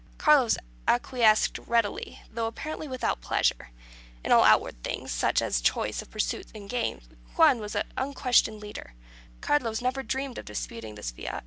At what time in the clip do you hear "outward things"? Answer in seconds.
4.43-5.11